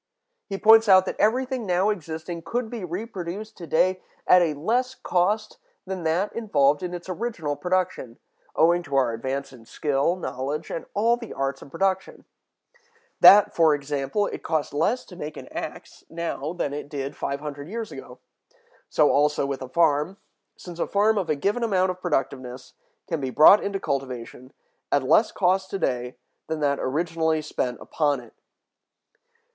He 0.47 0.57
points 0.57 0.89
out 0.89 1.05
that 1.05 1.19
everything 1.19 1.67
now 1.67 1.89
existing 1.91 2.41
could 2.41 2.71
be 2.71 2.83
reproduced 2.83 3.55
to 3.57 3.67
day 3.67 4.01
at 4.25 4.41
a 4.41 4.55
less 4.55 4.95
cost 4.95 5.59
than 5.85 6.01
that 6.05 6.35
involved 6.35 6.81
in 6.81 6.95
its 6.95 7.07
original 7.07 7.55
production, 7.55 8.17
owing 8.55 8.81
to 8.81 8.95
our 8.95 9.13
advance 9.13 9.53
in 9.53 9.67
skill, 9.67 10.15
knowledge, 10.15 10.71
and 10.71 10.87
all 10.95 11.17
the 11.17 11.33
arts 11.33 11.61
of 11.61 11.69
production; 11.69 12.25
that, 13.19 13.53
for 13.55 13.75
example, 13.75 14.25
it 14.25 14.41
costs 14.41 14.73
less 14.73 15.05
to 15.05 15.15
make 15.15 15.37
an 15.37 15.47
axe 15.49 16.03
now 16.09 16.51
than 16.51 16.73
it 16.73 16.89
did 16.89 17.15
five 17.15 17.39
hundred 17.39 17.67
years 17.69 17.91
ago; 17.91 18.17
so 18.89 19.11
also 19.11 19.45
with 19.45 19.61
a 19.61 19.69
farm, 19.69 20.17
since 20.57 20.79
a 20.79 20.87
farm 20.87 21.19
of 21.19 21.29
a 21.29 21.35
given 21.35 21.61
amount 21.61 21.91
of 21.91 22.01
productiveness 22.01 22.73
can 23.07 23.21
be 23.21 23.29
brought 23.29 23.63
into 23.63 23.79
cultivation 23.79 24.51
at 24.91 25.03
less 25.03 25.31
cost 25.31 25.69
to 25.69 25.77
day 25.77 26.17
than 26.47 26.59
that 26.59 26.79
originally 26.81 27.39
spent 27.39 27.79
upon 27.79 28.19
it. 28.19 28.33